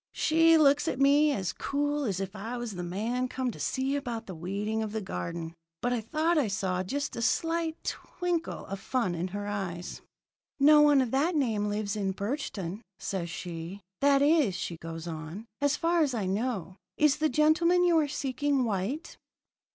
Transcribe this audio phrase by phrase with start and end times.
[0.13, 3.95] "She looks at me as cool as if I was the man come to see
[3.95, 8.65] about the weeding of the garden, but I thought I saw just a slight twinkle
[8.65, 10.01] of fun in her eyes.
[10.59, 13.81] "'No one of that name lives in Birchton,' says she.
[13.99, 16.77] 'That is,' she goes on, 'as far as I know.
[16.97, 19.19] Is the gentleman you are seeking white?'